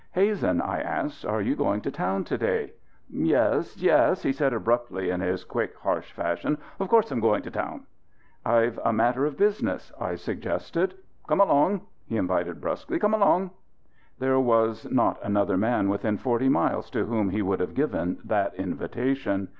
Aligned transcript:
"Hazen," 0.13 0.61
I 0.61 0.79
asked, 0.81 1.27
"are 1.27 1.41
you 1.43 1.55
going 1.55 1.79
to 1.81 1.91
town 1.91 2.23
to 2.23 2.35
day?" 2.35 2.73
"Yes, 3.07 3.77
yes," 3.77 4.23
he 4.23 4.31
said 4.31 4.51
abruptly 4.51 5.11
in 5.11 5.21
his 5.21 5.43
quick, 5.43 5.77
harsh 5.77 6.11
fashion. 6.11 6.57
"Of 6.79 6.89
course 6.89 7.11
I'm 7.11 7.19
going 7.19 7.43
to 7.43 7.51
town." 7.51 7.85
"I've 8.43 8.79
a 8.83 8.91
matter 8.91 9.25
of 9.27 9.37
business," 9.37 9.91
I 10.01 10.15
suggested. 10.15 10.95
"Come 11.27 11.39
along," 11.39 11.81
he 12.07 12.17
invited 12.17 12.59
brusquely. 12.59 12.97
"Come 12.97 13.13
along." 13.13 13.51
There 14.17 14.39
was 14.39 14.89
not 14.91 15.19
another 15.21 15.55
man 15.55 15.87
within 15.87 16.17
forty 16.17 16.49
miles 16.49 16.89
to 16.89 17.05
whom 17.05 17.29
he 17.29 17.43
would 17.43 17.59
have 17.59 17.75
given 17.75 18.21
that 18.25 18.55
invitation. 18.55 19.49